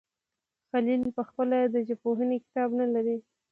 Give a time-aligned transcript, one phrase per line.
[0.69, 3.17] خلیل پخپله د ژبپوهنې کتاب نه لري.